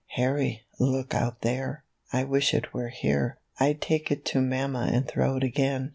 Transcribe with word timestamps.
"Harry, 0.17 0.63
look 0.79 1.13
out 1.13 1.41
there; 1.41 1.83
I 2.11 2.23
wish 2.23 2.55
it 2.55 2.73
were 2.73 2.87
here; 2.89 3.37
I'd 3.59 3.81
take 3.83 4.09
it 4.09 4.25
to 4.33 4.41
Mamma 4.41 4.89
and 4.91 5.07
throw 5.07 5.35
it 5.37 5.43
again. 5.43 5.89